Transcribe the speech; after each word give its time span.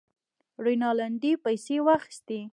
رینالډي 0.65 1.31
پیسې 1.43 1.77
واخیستې. 1.87 2.39